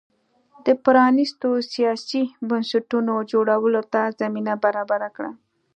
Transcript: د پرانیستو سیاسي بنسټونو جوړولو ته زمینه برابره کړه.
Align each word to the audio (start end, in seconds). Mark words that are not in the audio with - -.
د 0.65 0.67
پرانیستو 0.83 1.49
سیاسي 1.73 2.23
بنسټونو 2.49 3.13
جوړولو 3.31 3.81
ته 3.93 4.01
زمینه 4.19 4.53
برابره 4.63 5.09
کړه. 5.15 5.31